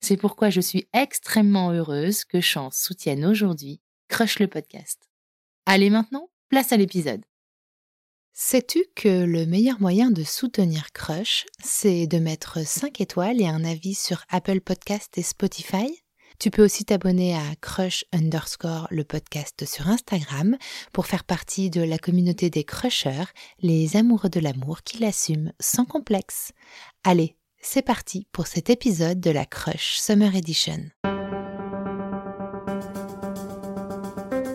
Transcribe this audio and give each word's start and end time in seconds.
C'est 0.00 0.16
pourquoi 0.16 0.50
je 0.50 0.60
suis 0.60 0.88
extrêmement 0.92 1.70
heureuse 1.70 2.24
que 2.24 2.40
Chance 2.40 2.76
soutienne 2.78 3.24
aujourd'hui 3.24 3.80
Crush 4.08 4.38
le 4.38 4.48
podcast. 4.48 5.08
Allez 5.66 5.90
maintenant, 5.90 6.30
place 6.48 6.72
à 6.72 6.76
l'épisode. 6.76 7.22
Sais-tu 8.32 8.82
que 8.96 9.24
le 9.24 9.44
meilleur 9.44 9.80
moyen 9.80 10.10
de 10.10 10.24
soutenir 10.24 10.92
Crush, 10.92 11.44
c'est 11.62 12.06
de 12.06 12.18
mettre 12.18 12.66
5 12.66 13.00
étoiles 13.00 13.40
et 13.40 13.46
un 13.46 13.64
avis 13.64 13.94
sur 13.94 14.24
Apple 14.30 14.60
Podcast 14.60 15.18
et 15.18 15.22
Spotify? 15.22 16.02
Tu 16.38 16.50
peux 16.50 16.64
aussi 16.64 16.86
t'abonner 16.86 17.34
à 17.34 17.54
Crush 17.60 18.06
underscore 18.12 18.88
le 18.90 19.04
podcast 19.04 19.66
sur 19.66 19.88
Instagram 19.88 20.56
pour 20.92 21.06
faire 21.06 21.24
partie 21.24 21.68
de 21.68 21.82
la 21.82 21.98
communauté 21.98 22.48
des 22.48 22.64
crushers, 22.64 23.26
les 23.60 23.96
amoureux 23.96 24.30
de 24.30 24.40
l'amour 24.40 24.82
qui 24.82 24.98
l'assument 24.98 25.52
sans 25.60 25.84
complexe. 25.84 26.52
Allez, 27.04 27.36
c'est 27.60 27.82
parti 27.82 28.26
pour 28.32 28.46
cet 28.46 28.70
épisode 28.70 29.20
de 29.20 29.30
la 29.30 29.44
Crush 29.44 29.98
Summer 29.98 30.34
Edition. 30.34 30.90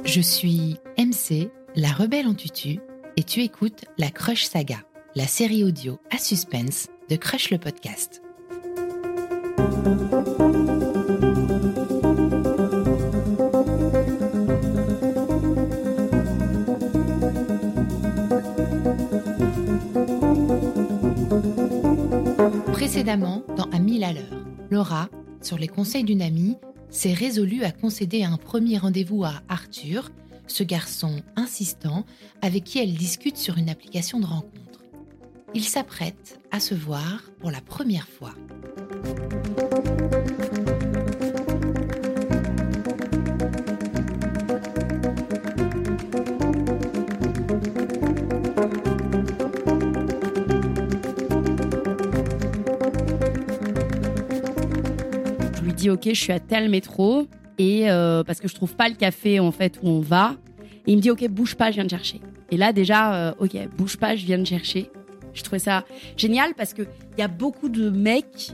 Je 0.03 0.21
suis 0.21 0.77
MC, 0.97 1.49
la 1.75 1.91
rebelle 1.91 2.27
en 2.27 2.33
tutu, 2.33 2.79
et 3.17 3.23
tu 3.23 3.41
écoutes 3.41 3.85
la 3.97 4.09
Crush 4.09 4.45
Saga, 4.45 4.79
la 5.15 5.27
série 5.27 5.63
audio 5.63 5.99
à 6.11 6.17
suspense 6.17 6.87
de 7.09 7.15
Crush 7.15 7.51
le 7.51 7.57
podcast. 7.57 8.21
Précédemment, 23.05 23.43
dans 23.55 23.65
À 23.65 23.77
mille 23.77 24.03
à 24.03 24.13
l'heure, 24.13 24.43
Laura, 24.71 25.09
sur 25.39 25.59
les 25.59 25.67
conseils 25.67 26.03
d'une 26.03 26.23
amie, 26.23 26.57
s'est 26.89 27.13
résolue 27.13 27.63
à 27.63 27.71
concéder 27.71 28.23
un 28.23 28.35
premier 28.35 28.79
rendez-vous 28.79 29.23
à 29.23 29.43
Arthur, 29.47 30.09
ce 30.47 30.63
garçon 30.63 31.21
insistant 31.35 32.03
avec 32.41 32.63
qui 32.63 32.79
elle 32.79 32.95
discute 32.95 33.37
sur 33.37 33.59
une 33.59 33.69
application 33.69 34.19
de 34.19 34.25
rencontre. 34.25 34.81
Ils 35.53 35.65
s'apprêtent 35.65 36.39
à 36.49 36.59
se 36.59 36.73
voir 36.73 37.21
pour 37.39 37.51
la 37.51 37.61
première 37.61 38.07
fois. 38.07 38.33
Ok, 55.89 56.03
je 56.05 56.19
suis 56.19 56.31
à 56.31 56.39
tel 56.39 56.69
métro 56.69 57.27
et 57.57 57.89
euh, 57.89 58.23
parce 58.23 58.39
que 58.39 58.47
je 58.47 58.55
trouve 58.55 58.75
pas 58.75 58.89
le 58.89 58.95
café 58.95 59.39
en 59.39 59.51
fait 59.51 59.79
où 59.81 59.89
on 59.89 59.99
va. 59.99 60.35
Et 60.87 60.91
il 60.91 60.97
me 60.97 61.01
dit 61.01 61.11
ok, 61.11 61.27
bouge 61.29 61.55
pas, 61.55 61.71
je 61.71 61.75
viens 61.75 61.85
de 61.85 61.89
chercher. 61.89 62.21
Et 62.51 62.57
là 62.57 62.73
déjà, 62.73 63.15
euh, 63.15 63.33
ok, 63.39 63.57
bouge 63.77 63.97
pas, 63.97 64.15
je 64.15 64.25
viens 64.25 64.37
de 64.37 64.45
chercher. 64.45 64.89
Je 65.33 65.43
trouvais 65.43 65.59
ça 65.59 65.83
génial 66.17 66.53
parce 66.55 66.73
que 66.73 66.83
il 66.83 67.19
y 67.19 67.23
a 67.23 67.27
beaucoup 67.27 67.69
de 67.69 67.89
mecs 67.89 68.51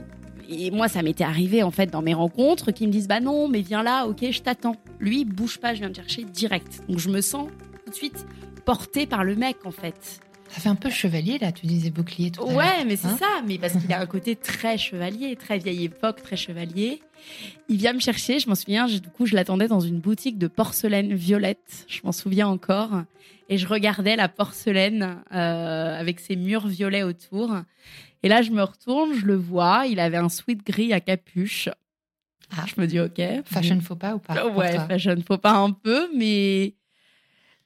et 0.48 0.70
moi 0.70 0.88
ça 0.88 1.02
m'était 1.02 1.24
arrivé 1.24 1.62
en 1.62 1.70
fait 1.70 1.86
dans 1.86 2.02
mes 2.02 2.14
rencontres 2.14 2.72
qui 2.72 2.86
me 2.86 2.92
disent 2.92 3.08
bah 3.08 3.20
non 3.20 3.48
mais 3.48 3.60
viens 3.60 3.82
là, 3.82 4.06
ok, 4.06 4.30
je 4.30 4.40
t'attends. 4.40 4.76
Lui 4.98 5.24
bouge 5.24 5.58
pas, 5.58 5.74
je 5.74 5.80
viens 5.80 5.90
de 5.90 5.96
chercher 5.96 6.24
direct. 6.24 6.82
Donc 6.88 6.98
je 6.98 7.08
me 7.08 7.20
sens 7.20 7.48
tout 7.84 7.90
de 7.90 7.94
suite 7.94 8.26
portée 8.64 9.06
par 9.06 9.24
le 9.24 9.36
mec 9.36 9.58
en 9.64 9.70
fait. 9.70 10.20
Ça 10.52 10.60
fait 10.60 10.68
un 10.68 10.74
peu 10.74 10.90
chevalier 10.90 11.38
là, 11.38 11.50
tu 11.50 11.66
disais 11.66 11.90
bouclier 11.90 12.30
tout 12.30 12.42
à 12.42 12.46
l'heure. 12.46 12.56
Ouais, 12.56 12.84
mais 12.84 12.96
c'est 12.96 13.06
Hein 13.08 13.16
ça, 13.18 13.42
mais 13.46 13.58
parce 13.58 13.72
qu'il 13.74 13.90
a 13.92 14.00
un 14.00 14.06
côté 14.06 14.36
très 14.36 14.76
chevalier, 14.76 15.34
très 15.36 15.58
vieille 15.58 15.84
époque, 15.84 16.22
très 16.22 16.36
chevalier. 16.36 17.00
Il 17.68 17.78
vient 17.78 17.92
me 17.94 18.00
chercher, 18.00 18.38
je 18.38 18.48
m'en 18.48 18.54
souviens, 18.54 18.86
je- 18.86 18.98
du 18.98 19.08
coup 19.08 19.24
je 19.26 19.34
l'attendais 19.34 19.66
dans 19.68 19.80
une 19.80 19.98
boutique 19.98 20.36
de 20.38 20.48
porcelaine 20.48 21.14
violette, 21.14 21.86
je 21.88 22.00
m'en 22.04 22.12
souviens 22.12 22.48
encore, 22.48 22.90
et 23.48 23.56
je 23.58 23.66
regardais 23.66 24.14
la 24.16 24.28
porcelaine 24.28 25.22
euh, 25.32 25.98
avec 25.98 26.20
ses 26.20 26.36
murs 26.36 26.66
violets 26.68 27.02
autour. 27.02 27.54
Et 28.22 28.28
là 28.28 28.42
je 28.42 28.50
me 28.50 28.62
retourne, 28.62 29.14
je 29.14 29.24
le 29.24 29.36
vois, 29.36 29.84
il 29.88 30.00
avait 30.00 30.16
un 30.18 30.28
sweat 30.28 30.64
gris 30.66 30.92
à 30.92 31.00
capuche. 31.00 31.68
Ah. 32.54 32.64
Je 32.66 32.78
me 32.80 32.86
dis 32.86 33.00
ok. 33.00 33.20
Fashion 33.46 33.80
faux 33.80 33.96
pas 33.96 34.14
ou 34.14 34.18
pas 34.18 34.34
pour 34.34 34.56
Ouais, 34.58 34.76
fashion, 34.86 35.16
faut 35.26 35.38
pas 35.38 35.54
un 35.54 35.70
peu, 35.70 36.08
mais 36.14 36.74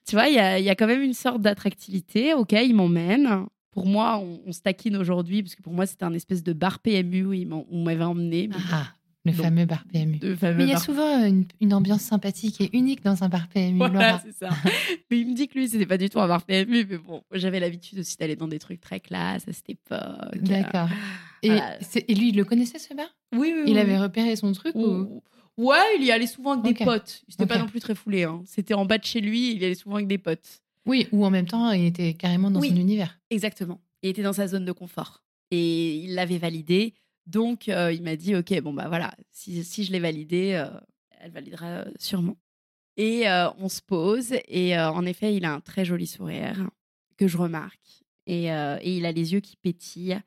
tu 0.06 0.14
vois, 0.16 0.28
il 0.28 0.34
y 0.34 0.38
a, 0.38 0.58
il 0.58 0.64
y 0.64 0.70
a 0.70 0.74
quand 0.74 0.86
même 0.86 1.02
une 1.02 1.14
sorte 1.14 1.40
d'attractivité. 1.42 2.34
Ok, 2.34 2.52
il 2.52 2.74
m'emmène. 2.74 3.46
Pour 3.72 3.86
moi, 3.86 4.18
on, 4.18 4.40
on 4.46 4.52
se 4.52 4.60
taquine 4.60 4.96
aujourd'hui, 4.96 5.42
parce 5.42 5.54
que 5.54 5.62
pour 5.62 5.72
moi, 5.74 5.84
c'était 5.86 6.04
un 6.04 6.14
espèce 6.14 6.42
de 6.42 6.52
bar 6.52 6.78
PMU 6.78 7.24
où 7.26 7.32
il 7.32 7.52
on 7.52 7.82
m'avait 7.84 8.04
emmené. 8.04 8.48
mais 8.48 8.56
Ah, 8.72 8.86
le 9.26 9.32
Donc, 9.32 9.42
fameux 9.42 9.66
bar 9.66 9.84
PMU. 9.92 10.18
fameux 10.36 10.56
Mais 10.58 10.64
il 10.64 10.68
y 10.68 10.70
a 10.70 10.74
bar- 10.74 10.82
souvent 10.82 11.24
une, 11.24 11.44
une 11.60 11.74
ambiance 11.74 12.00
sympathique 12.02 12.60
et 12.60 12.70
unique 12.74 13.02
dans 13.04 13.22
un 13.24 13.28
bar 13.28 13.48
PMU. 13.48 13.76
Voilà, 13.78 13.92
Laura. 14.12 14.22
c'est 14.24 14.32
ça. 14.32 14.48
mais 15.10 15.18
il 15.20 15.28
me 15.28 15.34
dit 15.34 15.48
que 15.48 15.58
lui, 15.58 15.68
c'était 15.68 15.84
pas 15.84 15.98
du 15.98 16.08
tout 16.08 16.20
un 16.20 16.28
bar 16.28 16.42
PMU, 16.44 16.86
mais 16.88 16.96
bon, 16.98 17.22
j'avais 17.32 17.60
l'habitude 17.60 17.98
aussi 17.98 18.16
d'aller 18.16 18.36
dans 18.36 18.48
des 18.48 18.58
trucs 18.60 18.80
très 18.80 19.00
classe 19.00 19.46
à 19.46 19.52
cette 19.52 19.68
époque. 19.68 20.38
D'accord. 20.42 20.88
Et, 21.42 21.48
Voilà. 21.48 21.76
c'est- 21.82 22.04
et 22.08 22.14
lui, 22.14 22.30
il 22.30 22.36
le 22.36 22.44
connaissait 22.44 22.78
ce 22.78 22.94
bar? 22.94 23.06
Oui, 23.34 23.52
oui, 23.54 23.64
Il 23.66 23.74
oui. 23.74 23.78
avait 23.78 23.98
repéré 23.98 24.36
son 24.36 24.52
truc 24.52 24.74
ou... 24.74 24.86
Ou- 24.86 25.22
Ouais, 25.56 25.96
il 25.98 26.04
y 26.04 26.10
allait 26.12 26.26
souvent 26.26 26.60
avec 26.60 26.76
des 26.78 26.84
potes. 26.84 27.22
C'était 27.28 27.46
pas 27.46 27.54
Ok. 27.56 27.60
non 27.62 27.66
plus 27.68 27.80
très 27.80 27.94
foulé. 27.94 28.24
Hein. 28.24 28.42
C'était 28.46 28.74
en 28.74 28.84
bas 28.84 28.98
de 28.98 29.04
chez 29.04 29.20
lui, 29.20 29.52
il 29.52 29.62
y 29.62 29.64
allait 29.64 29.74
souvent 29.74 29.96
avec 29.96 30.06
des 30.08 30.18
potes. 30.18 30.60
Oui, 30.84 31.08
ou 31.12 31.24
en 31.24 31.30
même 31.30 31.46
temps, 31.46 31.70
il 31.72 31.86
était 31.86 32.14
carrément 32.14 32.50
dans 32.50 32.60
Oui. 32.60 32.68
son 32.68 32.76
univers. 32.76 33.18
Exactement. 33.30 33.80
Il 34.02 34.10
était 34.10 34.22
dans 34.22 34.32
sa 34.34 34.46
zone 34.46 34.64
de 34.64 34.72
confort. 34.72 35.22
Et 35.50 35.96
il 35.96 36.14
l'avait 36.14 36.38
validé. 36.38 36.94
Donc, 37.26 37.68
euh, 37.68 37.92
il 37.92 38.02
m'a 38.02 38.14
dit, 38.16 38.36
OK, 38.36 38.60
bon, 38.60 38.72
bah 38.72 38.86
voilà, 38.88 39.14
si, 39.32 39.64
si 39.64 39.82
je 39.84 39.90
l'ai 39.92 39.98
validé, 39.98 40.52
euh, 40.54 40.68
elle 41.20 41.32
validera 41.32 41.66
euh, 41.66 41.84
sûrement. 41.98 42.36
Et 42.96 43.28
euh, 43.28 43.48
on 43.58 43.68
se 43.68 43.80
pose. 43.82 44.34
Et 44.48 44.78
en 44.78 45.04
effet, 45.06 45.34
il 45.34 45.44
a 45.44 45.52
un 45.52 45.60
très 45.60 45.84
joli 45.84 46.06
sourire 46.06 46.68
que 47.16 47.26
je 47.28 47.36
remarque. 47.36 48.02
Et, 48.26 48.44
et 48.46 48.96
il 48.96 49.06
a 49.06 49.12
les 49.12 49.32
yeux 49.34 49.40
qui 49.40 49.56
pétillent. 49.56 50.18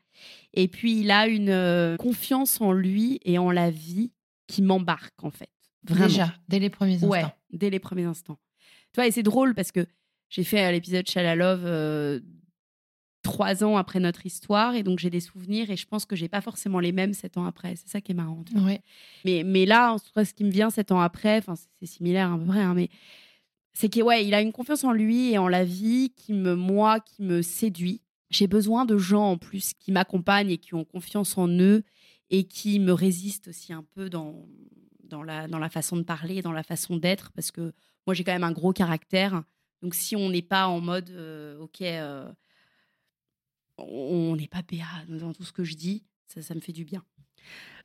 Et 0.54 0.68
puis, 0.68 1.00
il 1.02 1.12
a 1.12 1.28
une 1.28 1.96
confiance 1.98 2.60
en 2.62 2.72
lui 2.72 3.20
et 3.26 3.38
en 3.38 3.52
la 3.52 3.70
vie 3.72 4.12
qui 4.50 4.62
m'embarque, 4.62 5.24
en 5.24 5.32
fait. 5.32 5.50
Vraiment. 5.84 6.08
Déjà, 6.08 6.34
dès 6.50 6.60
les 6.60 6.70
premiers 6.70 6.96
instants. 6.96 7.08
Ouais, 7.08 7.26
dès 7.52 7.70
les 7.70 7.80
premiers 7.80 8.04
instants. 8.04 8.38
Tu 8.92 8.96
vois, 8.96 9.08
et 9.08 9.12
c'est 9.12 9.24
drôle 9.24 9.56
parce 9.56 9.72
que 9.72 9.86
j'ai 10.30 10.44
fait 10.44 10.60
à 10.60 10.72
l'épisode 10.72 11.08
Chalalove 11.08 11.64
euh, 11.66 12.20
trois 13.24 13.64
ans 13.64 13.78
après 13.78 14.00
notre 14.00 14.26
histoire 14.26 14.76
et 14.76 14.84
donc 14.84 15.00
j'ai 15.00 15.10
des 15.10 15.20
souvenirs 15.20 15.70
et 15.70 15.76
je 15.76 15.86
pense 15.86 16.06
que 16.06 16.16
j'ai 16.16 16.28
pas 16.28 16.42
forcément 16.42 16.80
les 16.80 16.92
mêmes 16.92 17.14
sept 17.14 17.38
ans 17.38 17.46
après. 17.46 17.76
C'est 17.76 17.88
ça 17.88 18.02
qui 18.02 18.12
est 18.12 18.16
marrant. 18.16 18.44
Ouais. 18.56 18.82
Mais, 19.24 19.44
mais 19.46 19.66
là, 19.66 19.94
en 19.94 19.98
soi, 20.00 20.26
ce 20.26 20.34
qui 20.34 20.44
me 20.44 20.52
vient 20.52 20.70
sept 20.70 20.92
ans 20.92 21.00
après, 21.00 21.42
c'est 21.80 21.86
similaire 21.86 22.34
à 22.34 22.38
peu 22.38 22.46
près, 22.46 22.62
hein, 22.62 22.74
mais 22.74 22.90
c'est 23.74 23.88
qu'il 23.88 24.04
ouais, 24.04 24.26
il 24.26 24.34
a 24.34 24.42
une 24.42 24.52
confiance 24.52 24.84
en 24.84 24.92
lui 24.92 25.32
et 25.32 25.38
en 25.38 25.48
la 25.48 25.64
vie 25.64 26.12
qui 26.18 26.34
me, 26.34 26.56
moi, 26.56 27.00
qui 27.00 27.22
me 27.22 27.42
séduit. 27.42 28.02
J'ai 28.30 28.48
besoin 28.48 28.86
de 28.86 28.98
gens 28.98 29.32
en 29.32 29.38
plus 29.38 29.74
qui 29.80 29.92
m'accompagnent 29.92 30.52
et 30.52 30.58
qui 30.58 30.74
ont 30.74 30.84
confiance 30.84 31.38
en 31.38 31.48
eux 31.48 31.84
et 32.30 32.44
qui 32.46 32.80
me 32.80 32.94
résistent 32.94 33.50
aussi 33.50 33.74
un 33.74 33.84
peu 33.84 34.10
dans, 34.10 34.48
dans, 35.04 35.24
la, 35.24 35.48
dans 35.48 35.60
la 35.60 35.70
façon 35.70 35.98
de 35.98 36.04
parler, 36.04 36.42
dans 36.42 36.52
la 36.52 36.64
façon 36.64 36.98
d'être, 36.98 37.32
parce 37.32 37.52
que 37.52 37.74
moi, 38.06 38.14
j'ai 38.14 38.24
quand 38.24 38.34
même 38.34 38.44
un 38.44 38.52
gros 38.52 38.74
caractère. 38.74 39.44
Donc, 39.82 39.96
si 39.96 40.16
on 40.16 40.30
n'est 40.30 40.42
pas 40.42 40.68
en 40.68 40.82
mode, 40.82 41.10
euh, 41.12 41.60
OK, 41.60 41.82
euh, 41.82 42.32
on 43.78 44.36
n'est 44.36 44.48
pas 44.48 44.62
béat 44.62 44.86
dans 45.08 45.34
tout 45.34 45.44
ce 45.44 45.54
que 45.54 45.64
je 45.64 45.76
dis, 45.76 46.04
ça, 46.28 46.42
ça 46.42 46.56
me 46.56 46.60
fait 46.60 46.74
du 46.74 46.86
bien. 46.86 47.04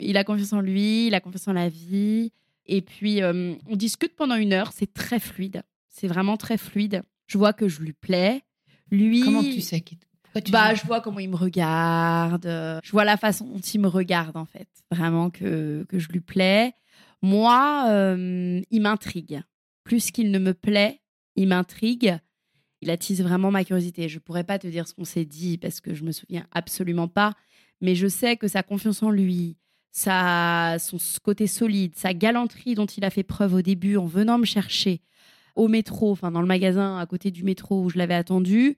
Il 0.00 0.16
a 0.16 0.24
confiance 0.24 0.52
en 0.52 0.60
lui, 0.60 1.06
il 1.06 1.14
a 1.14 1.20
confiance 1.20 1.48
en 1.48 1.52
la 1.52 1.68
vie. 1.68 2.32
Et 2.66 2.82
puis, 2.82 3.22
euh, 3.22 3.54
on 3.66 3.76
discute 3.76 4.16
pendant 4.16 4.36
une 4.36 4.52
heure, 4.52 4.72
c'est 4.72 4.92
très 4.92 5.20
fluide. 5.20 5.62
C'est 5.88 6.08
vraiment 6.08 6.36
très 6.36 6.58
fluide. 6.58 7.02
Je 7.26 7.38
vois 7.38 7.52
que 7.52 7.68
je 7.68 7.80
lui 7.80 7.92
plais. 7.92 8.42
Lui. 8.90 9.20
Comment 9.20 9.42
tu 9.42 9.60
sais 9.60 9.80
qu'il 9.80 9.98
tu 9.98 10.06
bah, 10.50 10.74
je 10.74 10.84
vois 10.84 11.00
comment 11.00 11.20
il 11.20 11.30
me 11.30 11.36
regarde. 11.36 12.46
Je 12.82 12.90
vois 12.90 13.04
la 13.04 13.16
façon 13.16 13.44
dont 13.46 13.58
il 13.58 13.80
me 13.80 13.88
regarde, 13.88 14.36
en 14.36 14.44
fait. 14.44 14.68
Vraiment 14.90 15.30
que, 15.30 15.84
que 15.88 15.98
je 15.98 16.08
lui 16.08 16.20
plais. 16.20 16.74
Moi, 17.22 17.86
euh, 17.88 18.60
il 18.70 18.82
m'intrigue. 18.82 19.42
Plus 19.82 20.10
qu'il 20.10 20.30
ne 20.30 20.38
me 20.38 20.52
plaît, 20.52 21.00
il 21.36 21.48
m'intrigue. 21.48 22.18
Il 22.82 22.90
attise 22.90 23.22
vraiment 23.22 23.50
ma 23.50 23.64
curiosité. 23.64 24.10
Je 24.10 24.18
pourrais 24.18 24.44
pas 24.44 24.58
te 24.58 24.66
dire 24.66 24.86
ce 24.86 24.92
qu'on 24.92 25.06
s'est 25.06 25.24
dit 25.24 25.56
parce 25.56 25.80
que 25.80 25.94
je 25.94 26.04
me 26.04 26.12
souviens 26.12 26.46
absolument 26.52 27.08
pas. 27.08 27.32
Mais 27.80 27.94
je 27.94 28.08
sais 28.08 28.36
que 28.36 28.46
sa 28.46 28.62
confiance 28.62 29.02
en 29.02 29.10
lui, 29.10 29.56
sa, 29.90 30.76
son 30.78 30.98
côté 31.22 31.46
solide, 31.46 31.96
sa 31.96 32.12
galanterie 32.12 32.74
dont 32.74 32.84
il 32.84 33.04
a 33.04 33.10
fait 33.10 33.22
preuve 33.22 33.54
au 33.54 33.62
début 33.62 33.96
en 33.96 34.06
venant 34.06 34.38
me 34.38 34.44
chercher, 34.44 35.00
au 35.54 35.68
métro, 35.68 36.10
enfin 36.10 36.30
dans 36.30 36.40
le 36.40 36.46
magasin 36.46 36.98
à 36.98 37.06
côté 37.06 37.30
du 37.30 37.44
métro 37.44 37.82
où 37.84 37.88
je 37.88 37.96
l'avais 37.96 38.14
attendu. 38.14 38.76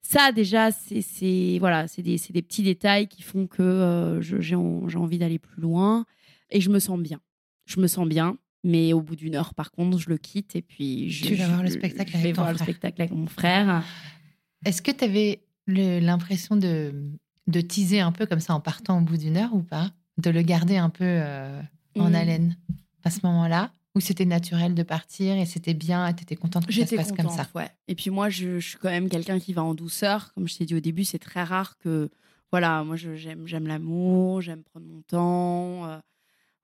Ça, 0.00 0.32
déjà, 0.32 0.70
c'est 0.70 1.58
voilà, 1.58 1.88
c'est 1.88 2.02
des, 2.02 2.20
des, 2.30 2.42
petits 2.42 2.62
détails 2.62 3.08
qui 3.08 3.22
font 3.22 3.46
que 3.46 3.62
euh, 3.62 4.20
j'ai 4.20 4.54
envie 4.54 5.18
d'aller 5.18 5.38
plus 5.38 5.60
loin 5.60 6.06
et 6.50 6.60
je 6.60 6.70
me 6.70 6.78
sens 6.78 6.98
bien. 6.98 7.20
Je 7.66 7.80
me 7.80 7.86
sens 7.86 8.08
bien, 8.08 8.38
mais 8.64 8.92
au 8.92 9.02
bout 9.02 9.16
d'une 9.16 9.34
heure, 9.34 9.54
par 9.54 9.70
contre, 9.70 9.98
je 9.98 10.08
le 10.08 10.16
quitte 10.16 10.56
et 10.56 10.62
puis 10.62 11.10
je, 11.10 11.26
tu 11.26 11.34
vas 11.34 11.48
voir 11.48 11.62
le 11.62 11.70
spectacle 11.70 12.12
je 12.16 12.22
vais 12.22 12.32
voir 12.32 12.52
le 12.52 12.58
spectacle 12.58 13.02
avec 13.02 13.12
mon 13.12 13.26
frère. 13.26 13.84
Est-ce 14.64 14.82
que 14.82 14.90
tu 14.90 15.04
avais 15.04 15.42
l'impression 15.66 16.56
de, 16.56 16.94
de 17.46 17.60
teaser 17.60 18.00
un 18.00 18.12
peu 18.12 18.26
comme 18.26 18.40
ça 18.40 18.54
en 18.54 18.60
partant 18.60 18.98
au 18.98 19.02
bout 19.02 19.16
d'une 19.16 19.36
heure 19.36 19.54
ou 19.54 19.62
pas? 19.62 19.90
De 20.16 20.30
le 20.30 20.42
garder 20.42 20.76
un 20.76 20.90
peu 20.90 21.04
euh, 21.04 21.60
en 21.96 22.10
mmh. 22.10 22.14
haleine 22.14 22.56
à 23.04 23.10
ce 23.10 23.20
moment-là? 23.24 23.72
Ou 23.94 24.00
c'était 24.00 24.24
naturel 24.24 24.74
de 24.74 24.82
partir 24.82 25.36
et 25.36 25.46
c'était 25.46 25.74
bien, 25.74 26.12
tu 26.12 26.22
étais 26.22 26.36
contente 26.36 26.66
que 26.66 26.72
ça 26.72 26.86
se 26.86 26.94
passe 26.94 27.12
comme 27.12 27.30
ça? 27.30 27.48
ouais. 27.54 27.70
Et 27.88 27.94
puis 27.94 28.10
moi, 28.10 28.28
je, 28.28 28.60
suis 28.60 28.78
quand 28.78 28.90
même 28.90 29.08
quelqu'un 29.08 29.38
qui 29.38 29.52
va 29.52 29.62
en 29.62 29.74
douceur. 29.74 30.32
Comme 30.34 30.48
je 30.48 30.56
t'ai 30.56 30.66
dit 30.66 30.74
au 30.74 30.80
début, 30.80 31.04
c'est 31.04 31.18
très 31.18 31.42
rare 31.42 31.78
que. 31.78 32.10
Voilà, 32.50 32.82
moi, 32.82 32.96
j'aime 32.96 33.66
l'amour, 33.66 34.40
j'aime 34.40 34.62
prendre 34.62 34.86
mon 34.86 35.02
temps. 35.02 35.86
Euh, 35.86 35.98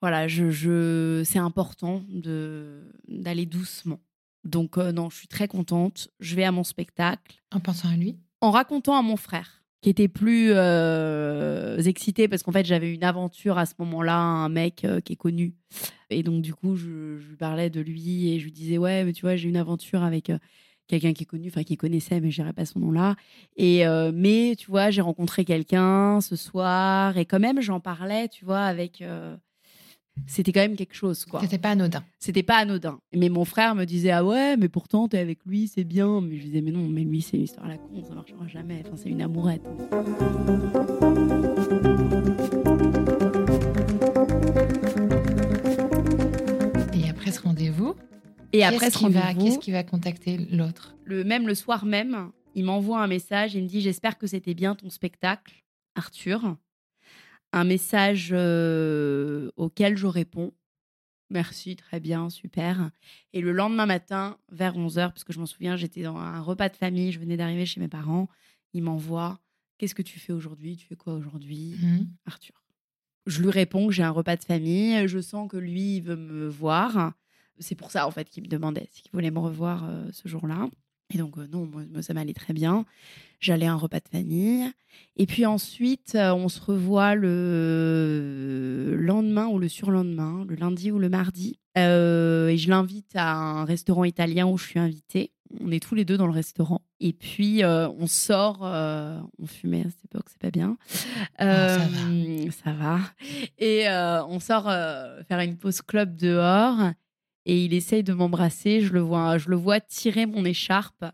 voilà, 0.00 0.28
je, 0.28 0.50
je 0.50 1.22
c'est 1.26 1.38
important 1.38 2.02
d'aller 3.06 3.44
doucement. 3.44 4.00
Donc, 4.44 4.78
euh, 4.78 4.92
non, 4.92 5.10
je 5.10 5.16
suis 5.16 5.28
très 5.28 5.48
contente. 5.48 6.08
Je 6.20 6.36
vais 6.36 6.44
à 6.44 6.52
mon 6.52 6.64
spectacle. 6.64 7.42
En 7.52 7.60
pensant 7.60 7.88
à 7.90 7.96
lui? 7.96 8.16
En 8.40 8.50
racontant 8.50 8.96
à 8.96 9.02
mon 9.02 9.16
frère 9.16 9.63
qui 9.84 9.90
était 9.90 10.08
plus 10.08 10.48
euh, 10.48 11.76
excité 11.76 12.26
parce 12.26 12.42
qu'en 12.42 12.52
fait 12.52 12.64
j'avais 12.64 12.94
une 12.94 13.04
aventure 13.04 13.58
à 13.58 13.66
ce 13.66 13.74
moment-là, 13.80 14.16
un 14.16 14.48
mec 14.48 14.82
euh, 14.86 15.02
qui 15.02 15.12
est 15.12 15.16
connu. 15.16 15.52
Et 16.08 16.22
donc 16.22 16.40
du 16.40 16.54
coup 16.54 16.74
je, 16.74 17.18
je, 17.18 17.28
lui 17.28 17.36
parlais 17.36 17.68
de 17.68 17.82
lui 17.82 18.32
et 18.32 18.38
je 18.38 18.44
lui 18.44 18.50
disais 18.50 18.78
ouais 18.78 19.04
mais 19.04 19.12
tu 19.12 19.20
vois 19.20 19.36
j'ai 19.36 19.46
une 19.46 19.58
aventure 19.58 20.02
avec 20.02 20.30
euh, 20.30 20.38
quelqu'un 20.86 21.12
qui 21.12 21.24
est 21.24 21.26
connu, 21.26 21.48
enfin 21.48 21.64
qui 21.64 21.76
connaissait 21.76 22.18
mais 22.22 22.30
je 22.30 22.40
dirais 22.40 22.54
pas 22.54 22.64
son 22.64 22.78
nom 22.78 22.92
là. 22.92 23.14
Et 23.58 23.86
euh, 23.86 24.10
mais 24.14 24.54
tu 24.56 24.70
vois 24.70 24.88
j'ai 24.88 25.02
rencontré 25.02 25.44
quelqu'un 25.44 26.22
ce 26.22 26.34
soir 26.34 27.18
et 27.18 27.26
quand 27.26 27.38
même 27.40 27.60
j'en 27.60 27.78
parlais 27.78 28.28
tu 28.28 28.46
vois 28.46 28.62
avec 28.62 29.04
c'était 30.26 30.52
quand 30.52 30.60
même 30.60 30.76
quelque 30.76 30.94
chose 30.94 31.24
quoi. 31.24 31.40
C'était 31.40 31.58
pas 31.58 31.70
anodin. 31.70 32.02
C'était 32.18 32.42
pas 32.42 32.56
anodin. 32.56 32.98
Mais 33.14 33.28
mon 33.28 33.44
frère 33.44 33.74
me 33.74 33.84
disait 33.84 34.10
ah 34.10 34.24
ouais 34.24 34.56
mais 34.56 34.68
pourtant 34.68 35.08
t'es 35.08 35.18
avec 35.18 35.44
lui 35.44 35.68
c'est 35.68 35.84
bien. 35.84 36.20
Mais 36.20 36.36
je 36.36 36.44
disais 36.44 36.60
mais 36.60 36.70
non 36.70 36.88
mais 36.88 37.02
lui 37.02 37.20
c'est 37.20 37.36
une 37.36 37.44
histoire 37.44 37.66
à 37.66 37.70
la 37.70 37.78
con 37.78 38.02
ça 38.02 38.14
marchera 38.14 38.46
jamais. 38.46 38.82
Enfin 38.86 38.96
c'est 38.96 39.10
une 39.10 39.22
amourette. 39.22 39.62
Et 46.94 47.10
après 47.10 47.32
ce 47.32 47.40
rendez-vous. 47.42 47.94
Et 48.52 48.64
après 48.64 48.90
ce 48.90 48.98
rendez-vous. 48.98 49.44
Qu'est-ce 49.44 49.58
qui 49.58 49.72
va 49.72 49.82
contacter 49.82 50.38
l'autre? 50.50 50.96
Le 51.04 51.24
même 51.24 51.46
le 51.46 51.54
soir 51.54 51.84
même 51.84 52.30
il 52.54 52.64
m'envoie 52.64 53.02
un 53.02 53.08
message 53.08 53.54
il 53.56 53.64
me 53.64 53.68
dit 53.68 53.80
j'espère 53.80 54.16
que 54.16 54.26
c'était 54.26 54.54
bien 54.54 54.74
ton 54.74 54.88
spectacle 54.88 55.64
Arthur 55.96 56.56
un 57.54 57.64
message 57.64 58.30
euh, 58.32 59.50
auquel 59.56 59.96
je 59.96 60.06
réponds. 60.06 60.52
Merci, 61.30 61.76
très 61.76 62.00
bien, 62.00 62.28
super. 62.28 62.90
Et 63.32 63.40
le 63.40 63.52
lendemain 63.52 63.86
matin, 63.86 64.38
vers 64.50 64.76
11h, 64.76 65.08
parce 65.10 65.24
que 65.24 65.32
je 65.32 65.38
m'en 65.38 65.46
souviens, 65.46 65.76
j'étais 65.76 66.02
dans 66.02 66.16
un 66.16 66.40
repas 66.40 66.68
de 66.68 66.76
famille, 66.76 67.12
je 67.12 67.20
venais 67.20 67.36
d'arriver 67.36 67.64
chez 67.64 67.80
mes 67.80 67.88
parents, 67.88 68.28
il 68.72 68.82
m'envoie 68.82 69.40
Qu'est-ce 69.78 69.94
que 69.94 70.02
tu 70.02 70.20
fais 70.20 70.32
aujourd'hui? 70.32 70.76
Tu 70.76 70.86
fais 70.86 70.94
quoi 70.94 71.14
aujourd'hui? 71.14 71.74
Mmh. 71.80 72.06
Arthur. 72.26 72.54
Je 73.26 73.42
lui 73.42 73.50
réponds 73.50 73.88
que 73.88 73.92
j'ai 73.92 74.02
un 74.02 74.10
repas 74.10 74.36
de 74.36 74.44
famille, 74.44 75.08
je 75.08 75.18
sens 75.18 75.48
que 75.50 75.56
lui, 75.56 75.96
il 75.96 76.02
veut 76.02 76.16
me 76.16 76.46
voir. 76.46 77.14
C'est 77.58 77.74
pour 77.74 77.90
ça, 77.90 78.06
en 78.06 78.10
fait, 78.10 78.28
qu'il 78.28 78.44
me 78.44 78.48
demandait, 78.48 78.86
qu'il 78.92 79.10
voulait 79.12 79.30
me 79.30 79.38
revoir 79.38 79.84
euh, 79.84 80.08
ce 80.12 80.28
jour-là. 80.28 80.68
Et 81.12 81.18
donc, 81.18 81.36
euh, 81.38 81.46
non, 81.52 81.66
moi, 81.66 82.02
ça 82.02 82.14
m'allait 82.14 82.34
très 82.34 82.52
bien. 82.52 82.84
J'allais 83.40 83.66
à 83.66 83.72
un 83.72 83.76
repas 83.76 84.00
de 84.00 84.08
famille. 84.08 84.64
Et 85.16 85.26
puis 85.26 85.44
ensuite, 85.44 86.14
euh, 86.14 86.32
on 86.32 86.48
se 86.48 86.60
revoit 86.60 87.14
le 87.14 88.96
lendemain 88.98 89.46
ou 89.46 89.58
le 89.58 89.68
surlendemain, 89.68 90.46
le 90.48 90.54
lundi 90.54 90.90
ou 90.90 90.98
le 90.98 91.08
mardi. 91.08 91.58
Euh, 91.76 92.48
et 92.48 92.56
je 92.56 92.70
l'invite 92.70 93.12
à 93.14 93.34
un 93.34 93.64
restaurant 93.64 94.04
italien 94.04 94.46
où 94.46 94.56
je 94.56 94.64
suis 94.64 94.80
invitée. 94.80 95.32
On 95.60 95.70
est 95.70 95.80
tous 95.80 95.94
les 95.94 96.04
deux 96.04 96.16
dans 96.16 96.26
le 96.26 96.32
restaurant. 96.32 96.80
Et 97.00 97.12
puis, 97.12 97.62
on 97.64 98.06
sort. 98.06 98.62
on 98.62 99.46
fumait 99.46 99.82
à 99.82 99.90
cette 99.90 100.06
époque, 100.06 100.24
c'est 100.28 100.40
pas 100.40 100.50
bien. 100.50 100.76
Ah, 101.38 101.78
ça, 101.78 101.86
va. 101.86 102.50
ça, 102.50 102.72
va. 102.72 102.98
Et 103.58 103.86
on 104.26 104.40
sort 104.40 104.64
faire 104.64 105.40
une 105.40 105.56
pause 105.58 105.82
club 105.82 106.16
dehors 106.16 106.92
et 107.46 107.64
il 107.64 107.74
essaye 107.74 108.02
de 108.02 108.12
m'embrasser. 108.12 108.80
Je 108.80 108.92
le 108.92 109.00
vois, 109.00 109.38
je 109.38 109.48
le 109.48 109.56
vois 109.56 109.80
tirer 109.80 110.26
mon 110.26 110.44
écharpe 110.44 111.04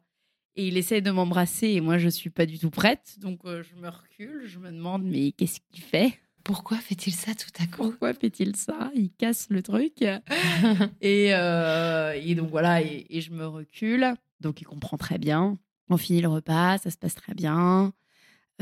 et 0.56 0.68
il 0.68 0.76
essaye 0.76 1.02
de 1.02 1.10
m'embrasser 1.10 1.68
et 1.68 1.80
moi 1.80 1.98
je 1.98 2.08
suis 2.08 2.30
pas 2.30 2.46
du 2.46 2.58
tout 2.58 2.70
prête. 2.70 3.16
Donc 3.18 3.40
euh, 3.44 3.62
je 3.62 3.80
me 3.80 3.88
recule, 3.88 4.42
je 4.46 4.58
me 4.58 4.70
demande 4.70 5.04
mais 5.04 5.32
qu'est-ce 5.32 5.60
qu'il 5.70 5.82
fait? 5.82 6.18
Pourquoi 6.44 6.78
fait-il 6.78 7.12
ça 7.12 7.34
tout 7.34 7.50
à 7.62 7.66
coup? 7.66 7.90
Pourquoi 7.90 8.14
fait-il 8.14 8.56
ça? 8.56 8.90
Il 8.94 9.10
casse 9.10 9.48
le 9.50 9.62
truc 9.62 10.02
et, 11.00 11.34
euh, 11.34 12.12
et, 12.12 12.34
donc 12.34 12.50
voilà 12.50 12.82
et, 12.82 13.06
et, 13.10 13.20
je 13.20 13.30
me 13.30 13.46
recule. 13.46 14.14
Donc 14.40 14.60
il 14.60 14.64
comprend 14.64 14.96
très 14.96 15.18
bien. 15.18 15.58
On 15.90 15.96
finit 15.96 16.22
le 16.22 16.28
repas, 16.28 16.78
ça 16.78 16.90
se 16.90 16.96
passe 16.96 17.14
très 17.14 17.34
bien. 17.34 17.92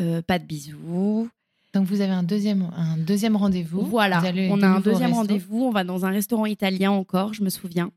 Euh, 0.01 0.23
pas 0.23 0.39
de 0.39 0.45
bisous. 0.45 1.29
Donc 1.75 1.87
vous 1.87 2.01
avez 2.01 2.13
un 2.13 2.23
deuxième, 2.23 2.71
un 2.77 2.97
deuxième 2.97 3.37
rendez-vous. 3.37 3.83
Voilà, 3.83 4.23
on 4.51 4.63
a 4.63 4.67
un 4.67 4.81
deuxième 4.81 5.13
rendez-vous. 5.13 5.65
On 5.65 5.71
va 5.71 5.85
dans 5.85 6.07
un 6.07 6.11
restaurant 6.11 6.47
italien 6.47 6.91
encore, 6.91 7.35
je 7.35 7.43
me 7.43 7.51
souviens, 7.51 7.91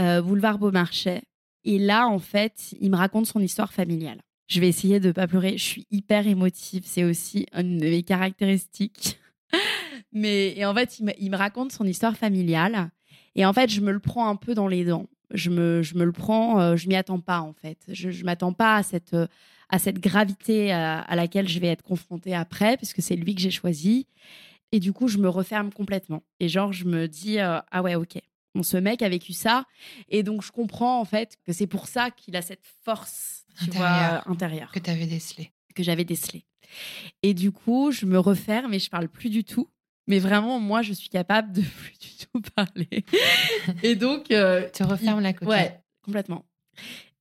euh, 0.00 0.22
boulevard 0.22 0.58
Beaumarchais. 0.58 1.22
Et 1.64 1.78
là, 1.78 2.06
en 2.06 2.18
fait, 2.18 2.74
il 2.80 2.90
me 2.90 2.96
raconte 2.96 3.26
son 3.26 3.40
histoire 3.40 3.72
familiale. 3.72 4.20
Je 4.46 4.60
vais 4.60 4.68
essayer 4.68 5.00
de 5.00 5.08
ne 5.08 5.12
pas 5.12 5.26
pleurer. 5.26 5.56
Je 5.56 5.64
suis 5.64 5.86
hyper 5.90 6.26
émotive. 6.26 6.82
C'est 6.86 7.04
aussi 7.04 7.46
une 7.54 7.78
de 7.78 7.86
mes 7.86 8.02
caractéristiques. 8.02 9.18
Mais 10.12 10.56
et 10.56 10.64
en 10.66 10.74
fait, 10.74 10.98
il 10.98 11.06
me, 11.06 11.12
il 11.18 11.30
me, 11.30 11.36
raconte 11.36 11.72
son 11.72 11.84
histoire 11.84 12.16
familiale. 12.16 12.90
Et 13.34 13.46
en 13.46 13.52
fait, 13.52 13.70
je 13.70 13.80
me 13.80 13.90
le 13.90 13.98
prends 13.98 14.28
un 14.28 14.36
peu 14.36 14.54
dans 14.54 14.68
les 14.68 14.84
dents. 14.84 15.06
Je 15.30 15.50
me, 15.50 15.82
je 15.82 15.94
me 15.94 16.04
le 16.04 16.12
prends. 16.12 16.60
Euh, 16.60 16.76
je 16.76 16.86
m'y 16.88 16.94
attends 16.94 17.20
pas 17.20 17.40
en 17.40 17.54
fait. 17.54 17.78
Je, 17.88 18.10
je 18.10 18.24
m'attends 18.24 18.52
pas 18.52 18.76
à 18.76 18.82
cette 18.82 19.14
euh, 19.14 19.26
à 19.74 19.80
cette 19.80 19.98
gravité 19.98 20.72
euh, 20.72 21.00
à, 21.04 21.16
laquelle 21.16 21.48
je 21.48 21.58
vais 21.58 21.66
être 21.66 21.82
confrontée 21.82 22.32
après, 22.32 22.76
puisque 22.76 23.02
c'est 23.02 23.16
lui 23.16 23.34
que 23.34 23.40
j'ai 23.40 23.50
choisi. 23.50 24.06
Et 24.70 24.78
du 24.78 24.92
coup, 24.92 25.08
je 25.08 25.18
me 25.18 25.28
referme 25.28 25.72
complètement. 25.72 26.22
Et 26.38 26.48
genre, 26.48 26.72
je 26.72 26.84
me 26.84 27.08
dis, 27.08 27.40
euh, 27.40 27.58
ah 27.72 27.82
ouais, 27.82 27.96
ok, 27.96 28.20
bon, 28.54 28.62
ce 28.62 28.76
mec 28.76 29.02
a 29.02 29.08
vécu 29.08 29.32
ça. 29.32 29.64
Et 30.08 30.22
donc, 30.22 30.44
je 30.44 30.52
comprends 30.52 31.00
en 31.00 31.04
fait 31.04 31.38
que 31.44 31.52
c'est 31.52 31.66
pour 31.66 31.88
ça 31.88 32.12
qu'il 32.12 32.36
a 32.36 32.42
cette 32.42 32.62
force 32.84 33.46
intérieure, 34.26 34.70
que 34.70 34.78
tu 34.78 34.90
avais 34.90 35.06
décelée. 35.06 35.50
Que 35.74 35.82
j'avais 35.82 36.04
décelée. 36.04 36.44
Et 37.24 37.34
du 37.34 37.50
coup, 37.50 37.90
je 37.90 38.06
me 38.06 38.20
referme 38.20 38.74
et 38.74 38.78
je 38.78 38.88
parle 38.88 39.08
plus 39.08 39.28
du 39.28 39.42
tout. 39.42 39.68
Mais 40.06 40.20
vraiment, 40.20 40.60
moi, 40.60 40.82
je 40.82 40.92
suis 40.92 41.08
capable 41.08 41.52
de 41.52 41.62
plus 41.80 41.98
du 41.98 42.26
tout 42.26 42.40
parler. 42.54 43.04
et 43.82 43.96
donc. 43.96 44.30
Euh, 44.30 44.68
tu 44.72 44.84
refermes 44.84 45.20
la 45.20 45.32
coquille. 45.32 45.48
Ouais, 45.48 45.80
complètement. 46.04 46.44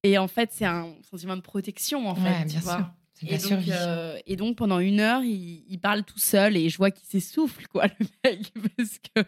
Et 0.04 0.18
en 0.18 0.28
fait, 0.28 0.50
c'est 0.52 0.66
un 0.66 0.94
sentiment 1.10 1.36
de 1.38 1.42
protection, 1.42 2.08
en 2.08 2.16
fait. 2.16 2.46
bien 2.46 2.46
tu 2.46 2.60
vois. 2.60 2.94
La 3.22 3.36
Et 3.36 3.38
donc, 3.38 3.68
euh, 3.70 4.20
et 4.26 4.36
donc 4.36 4.58
pendant 4.58 4.80
une 4.80 5.00
heure, 5.00 5.24
il, 5.24 5.64
il 5.70 5.80
parle 5.80 6.04
tout 6.04 6.20
seul 6.20 6.58
et 6.58 6.68
je 6.70 6.78
vois 6.78 6.92
qu'il 6.92 7.08
s'essouffle, 7.08 7.66
quoi, 7.68 7.86
le 8.00 8.06
mec, 8.26 8.52
parce 8.76 9.00
que, 9.00 9.22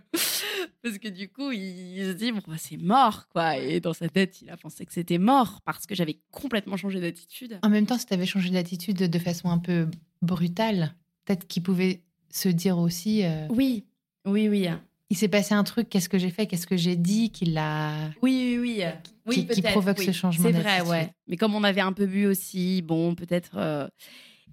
parce 0.84 0.98
que 0.98 1.08
du 1.08 1.30
coup, 1.30 1.52
il, 1.52 1.62
il 1.98 2.04
se 2.04 2.12
dit, 2.12 2.32
bon, 2.32 2.42
bah, 2.46 2.56
c'est 2.58 2.78
mort, 2.78 3.28
quoi. 3.30 3.58
Et 3.58 3.80
dans 3.80 3.94
sa 3.94 4.10
tête, 4.10 4.42
il 4.42 4.50
a 4.50 4.58
pensé 4.58 4.86
que 4.86 4.92
c'était 4.92 5.18
mort 5.18 5.62
parce 5.64 5.86
que 5.86 5.96
j'avais 5.96 6.20
complètement 6.32 6.76
changé 6.76 7.00
d'attitude. 7.00 7.58
En 7.64 7.70
même 7.70 7.86
temps, 7.86 7.98
si 7.98 8.06
tu 8.06 8.14
avais 8.14 8.26
changé 8.26 8.50
d'attitude 8.50 8.98
de 8.98 9.20
façon 9.20 9.50
un 9.50 9.60
peu 9.60 9.88
brutale, 10.22 10.94
peut-être 11.24 11.48
qu'il 11.48 11.64
pouvait 11.64 12.02
se 12.30 12.50
dire 12.50 12.78
aussi 12.78 13.24
euh, 13.24 13.48
Oui, 13.50 13.86
oui, 14.26 14.50
oui. 14.50 14.68
Il 15.10 15.18
s'est 15.18 15.28
passé 15.28 15.54
un 15.54 15.64
truc, 15.64 15.88
qu'est-ce 15.90 16.10
que 16.10 16.18
j'ai 16.18 16.30
fait, 16.32 16.48
qu'est-ce 16.48 16.68
que 16.68 16.78
j'ai 16.78 16.96
dit, 16.96 17.30
qui 17.32 17.46
l'a. 17.46 17.94
Oui, 18.22 18.58
oui, 18.60 18.80
oui. 18.80 18.84
Oui, 19.28 19.48
Qui- 19.48 19.62
provoque 19.62 19.98
oui. 20.00 20.06
ce 20.06 20.12
changement 20.12 20.44
C'est 20.46 20.52
vrai, 20.52 20.82
ouais. 20.82 21.10
Mais 21.28 21.38
comme 21.38 21.56
on 21.56 21.64
avait 21.64 21.82
un 21.82 21.94
peu 21.94 22.06
bu 22.06 22.26
aussi, 22.26 22.82
bon, 22.82 23.16
peut-être. 23.16 23.58
euh, 23.58 23.88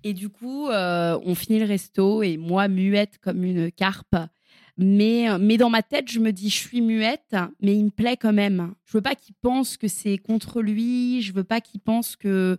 Et 0.04 0.14
du 0.14 0.28
coup, 0.28 0.68
euh, 0.68 1.18
on 1.24 1.34
finit 1.34 1.58
le 1.58 1.66
resto 1.66 2.22
et 2.22 2.36
moi, 2.36 2.68
muette 2.68 3.18
comme 3.20 3.44
une 3.44 3.70
carpe. 3.70 4.16
Mais, 4.78 5.26
mais 5.38 5.58
dans 5.58 5.68
ma 5.70 5.82
tête, 5.82 6.10
je 6.10 6.18
me 6.18 6.32
dis, 6.32 6.48
je 6.48 6.56
suis 6.56 6.80
muette, 6.80 7.36
mais 7.60 7.76
il 7.76 7.84
me 7.84 7.90
plaît 7.90 8.16
quand 8.16 8.32
même. 8.32 8.74
Je 8.86 8.96
veux 8.96 9.02
pas 9.02 9.14
qu'il 9.14 9.34
pense 9.42 9.76
que 9.76 9.86
c'est 9.88 10.16
contre 10.18 10.62
lui. 10.62 11.20
Je 11.22 11.32
veux 11.32 11.44
pas 11.44 11.60
qu'il 11.60 11.80
pense 11.80 12.16
que 12.16 12.56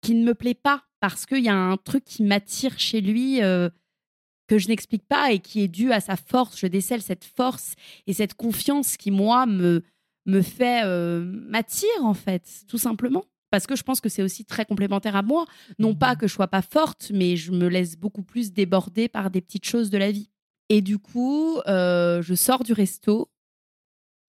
qu'il 0.00 0.20
ne 0.20 0.24
me 0.24 0.34
plaît 0.34 0.54
pas 0.54 0.84
parce 1.00 1.26
qu'il 1.26 1.44
y 1.44 1.48
a 1.48 1.54
un 1.54 1.76
truc 1.76 2.04
qui 2.04 2.22
m'attire 2.22 2.78
chez 2.78 3.00
lui 3.02 3.42
euh, 3.42 3.68
que 4.50 4.58
je 4.58 4.66
n'explique 4.66 5.06
pas 5.06 5.30
et 5.30 5.38
qui 5.38 5.60
est 5.60 5.68
dû 5.68 5.92
à 5.92 6.00
sa 6.00 6.16
force. 6.16 6.58
Je 6.58 6.66
décèle 6.66 7.02
cette 7.02 7.24
force 7.24 7.74
et 8.08 8.12
cette 8.12 8.34
confiance 8.34 8.96
qui 8.96 9.12
moi 9.12 9.46
me 9.46 9.82
me 10.26 10.42
fait 10.42 10.82
euh, 10.84 11.24
m'attire 11.24 12.02
en 12.02 12.14
fait, 12.14 12.64
tout 12.66 12.76
simplement. 12.76 13.24
Parce 13.50 13.68
que 13.68 13.76
je 13.76 13.84
pense 13.84 14.00
que 14.00 14.08
c'est 14.08 14.24
aussi 14.24 14.44
très 14.44 14.64
complémentaire 14.64 15.14
à 15.14 15.22
moi. 15.22 15.46
Non 15.78 15.94
pas 15.94 16.16
que 16.16 16.26
je 16.26 16.34
sois 16.34 16.48
pas 16.48 16.62
forte, 16.62 17.12
mais 17.14 17.36
je 17.36 17.52
me 17.52 17.68
laisse 17.68 17.96
beaucoup 17.96 18.24
plus 18.24 18.52
déborder 18.52 19.08
par 19.08 19.30
des 19.30 19.40
petites 19.40 19.66
choses 19.66 19.88
de 19.88 19.98
la 19.98 20.10
vie. 20.10 20.30
Et 20.68 20.82
du 20.82 20.98
coup, 20.98 21.58
euh, 21.68 22.20
je 22.20 22.34
sors 22.34 22.64
du 22.64 22.72
resto. 22.72 23.28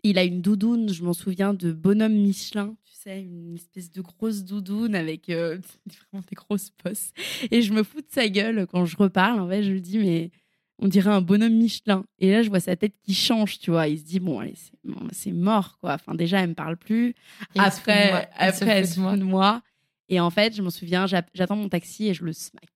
Il 0.03 0.17
a 0.17 0.23
une 0.23 0.41
doudoune, 0.41 0.91
je 0.91 1.03
m'en 1.03 1.13
souviens, 1.13 1.53
de 1.53 1.71
bonhomme 1.71 2.13
Michelin, 2.15 2.75
tu 2.85 2.93
sais, 2.95 3.21
une 3.21 3.53
espèce 3.55 3.91
de 3.91 4.01
grosse 4.01 4.43
doudoune 4.43 4.95
avec 4.95 5.29
euh, 5.29 5.59
vraiment 6.11 6.23
des 6.27 6.35
grosses 6.35 6.71
posses. 6.71 7.11
Et 7.51 7.61
je 7.61 7.71
me 7.71 7.83
fous 7.83 8.01
de 8.01 8.07
sa 8.09 8.27
gueule 8.27 8.65
quand 8.67 8.85
je 8.85 8.97
reparle. 8.97 9.39
En 9.39 9.47
fait, 9.47 9.61
je 9.63 9.71
lui 9.71 9.81
dis, 9.81 9.99
mais 9.99 10.31
on 10.79 10.87
dirait 10.87 11.11
un 11.11 11.21
bonhomme 11.21 11.53
Michelin. 11.53 12.03
Et 12.17 12.31
là, 12.31 12.41
je 12.41 12.49
vois 12.49 12.59
sa 12.59 12.75
tête 12.75 12.95
qui 13.03 13.13
change, 13.13 13.59
tu 13.59 13.69
vois. 13.69 13.87
Il 13.87 13.99
se 13.99 14.03
dit, 14.03 14.19
bon, 14.19 14.39
allez, 14.39 14.55
c'est 14.55 14.73
bon, 14.83 15.07
c'est 15.11 15.31
mort, 15.31 15.77
quoi. 15.79 15.93
Enfin, 15.93 16.15
déjà, 16.15 16.39
elle 16.41 16.49
me 16.49 16.55
parle 16.55 16.77
plus. 16.77 17.13
Il 17.53 17.61
se 17.61 17.77
fout 17.79 17.85
de 17.87 18.09
moi. 18.09 18.17
Après, 18.17 18.29
après, 18.37 18.65
elle 18.79 18.85
fout 18.85 18.93
se 18.93 18.95
de 18.95 19.01
moi. 19.01 19.11
fout 19.11 19.19
de 19.19 19.25
moi. 19.25 19.61
Et 20.09 20.19
en 20.19 20.29
fait, 20.31 20.55
je 20.55 20.61
m'en 20.63 20.71
souviens, 20.71 21.05
j'a- 21.05 21.25
j'attends 21.35 21.55
mon 21.55 21.69
taxi 21.69 22.07
et 22.07 22.13
je 22.15 22.25
le 22.25 22.33
smack. 22.33 22.67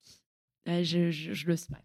Je, 0.68 1.10
je, 1.12 1.34
je 1.34 1.48
le 1.48 1.58
smack. 1.58 1.84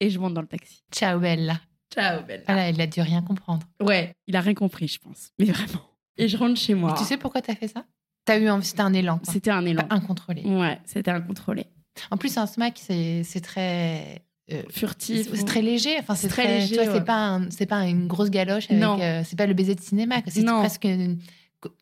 Et 0.00 0.10
je 0.10 0.18
monte 0.18 0.34
dans 0.34 0.42
le 0.42 0.46
taxi. 0.46 0.82
Ciao, 0.92 1.18
Bella. 1.18 1.60
Ciao, 1.94 2.22
belle. 2.24 2.42
Voilà, 2.46 2.68
il 2.70 2.80
a 2.80 2.86
dû 2.86 3.00
rien 3.00 3.22
comprendre. 3.22 3.66
Ouais, 3.80 4.12
il 4.26 4.36
a 4.36 4.40
rien 4.40 4.54
compris, 4.54 4.88
je 4.88 4.98
pense. 4.98 5.30
Mais 5.38 5.46
vraiment. 5.46 5.82
Et 6.18 6.28
je 6.28 6.36
rentre 6.36 6.58
chez 6.58 6.74
moi. 6.74 6.94
Tu 6.98 7.04
sais 7.04 7.16
pourquoi 7.16 7.42
t'as 7.42 7.54
fait 7.54 7.68
ça? 7.68 7.84
T'as 8.24 8.38
eu 8.38 8.48
envie, 8.48 8.66
c'était 8.66 8.80
un 8.82 8.92
élan, 8.92 9.18
quoi. 9.18 9.32
C'était 9.32 9.50
un 9.50 9.64
élan. 9.64 9.82
Pas 9.86 9.94
incontrôlé. 9.94 10.42
Ouais, 10.42 10.80
c'était 10.84 11.10
incontrôlé. 11.10 11.66
En 12.10 12.16
plus, 12.16 12.36
un 12.38 12.46
smack, 12.46 12.78
c'est 12.82 13.22
c'est 13.22 13.40
très. 13.40 14.22
euh, 14.52 14.62
Furtif. 14.70 15.28
c'est 15.30 15.36
c'est 15.36 15.44
très 15.44 15.62
léger. 15.62 15.96
Enfin, 16.00 16.14
c'est 16.14 16.28
très 16.28 16.42
très, 16.44 16.58
léger, 16.60 16.76
Tu 16.76 16.82
vois, 16.82 16.92
ouais. 16.92 16.98
c'est 16.98 17.04
pas 17.04 17.26
un- 17.28 17.50
c'est 17.50 17.66
pas 17.66 17.86
une 17.86 18.06
grosse 18.08 18.30
galoche 18.30 18.66
avec. 18.70 18.82
Non. 18.82 18.98
euh, 19.00 19.22
c'est 19.24 19.36
pas 19.36 19.46
le 19.46 19.54
baiser 19.54 19.74
de 19.74 19.80
cinéma. 19.80 20.22
quoi. 20.22 20.32
C'est 20.32 20.42
Non. 20.42 20.58
presque 20.60 20.84
une- 20.84 21.18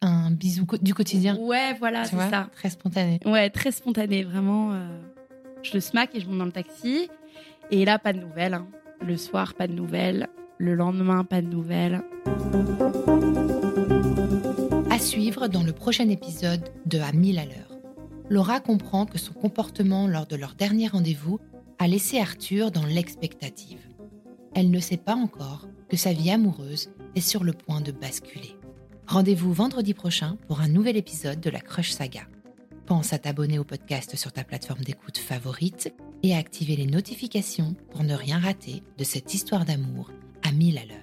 un 0.02 0.30
bisou 0.30 0.66
co- 0.66 0.78
du 0.78 0.94
quotidien. 0.94 1.36
Ouais, 1.36 1.74
voilà, 1.78 2.02
tu 2.04 2.10
c'est 2.10 2.16
vois, 2.16 2.30
ça. 2.30 2.48
très 2.54 2.70
spontané. 2.70 3.20
Ouais, 3.24 3.50
très 3.50 3.70
spontané, 3.72 4.22
vraiment. 4.24 4.72
euh, 4.72 5.00
Je 5.62 5.72
le 5.74 5.80
smack 5.80 6.14
et 6.14 6.20
je 6.20 6.26
monte 6.26 6.38
dans 6.38 6.44
le 6.44 6.52
taxi. 6.52 7.08
Et 7.70 7.84
là, 7.86 7.98
pas 7.98 8.12
de 8.12 8.18
nouvelles. 8.20 8.54
hein. 8.54 8.66
Le 9.06 9.18
soir, 9.18 9.52
pas 9.52 9.66
de 9.66 9.74
nouvelles. 9.74 10.28
Le 10.56 10.74
lendemain, 10.74 11.24
pas 11.24 11.42
de 11.42 11.46
nouvelles. 11.46 12.02
À 14.90 14.98
suivre 14.98 15.46
dans 15.46 15.62
le 15.62 15.72
prochain 15.72 16.08
épisode 16.08 16.70
de 16.86 16.98
À 16.98 17.12
1000 17.12 17.38
à 17.38 17.44
l'heure. 17.44 17.78
Laura 18.30 18.60
comprend 18.60 19.04
que 19.04 19.18
son 19.18 19.34
comportement 19.34 20.08
lors 20.08 20.26
de 20.26 20.36
leur 20.36 20.54
dernier 20.54 20.88
rendez-vous 20.88 21.38
a 21.78 21.86
laissé 21.86 22.18
Arthur 22.18 22.70
dans 22.70 22.86
l'expectative. 22.86 23.80
Elle 24.54 24.70
ne 24.70 24.80
sait 24.80 24.96
pas 24.96 25.16
encore 25.16 25.68
que 25.90 25.98
sa 25.98 26.14
vie 26.14 26.30
amoureuse 26.30 26.90
est 27.14 27.20
sur 27.20 27.44
le 27.44 27.52
point 27.52 27.82
de 27.82 27.92
basculer. 27.92 28.56
Rendez-vous 29.06 29.52
vendredi 29.52 29.92
prochain 29.92 30.38
pour 30.48 30.62
un 30.62 30.68
nouvel 30.68 30.96
épisode 30.96 31.40
de 31.40 31.50
la 31.50 31.60
Crush 31.60 31.90
Saga. 31.90 32.22
Pense 32.86 33.14
à 33.14 33.18
t'abonner 33.18 33.58
au 33.58 33.64
podcast 33.64 34.14
sur 34.16 34.30
ta 34.30 34.44
plateforme 34.44 34.82
d'écoute 34.82 35.16
favorite 35.16 35.94
et 36.22 36.34
à 36.34 36.38
activer 36.38 36.76
les 36.76 36.86
notifications 36.86 37.74
pour 37.90 38.04
ne 38.04 38.14
rien 38.14 38.38
rater 38.38 38.82
de 38.98 39.04
cette 39.04 39.32
histoire 39.32 39.64
d'amour 39.64 40.10
à 40.42 40.52
1000 40.52 40.78
à 40.78 40.84
l'heure. 40.84 41.00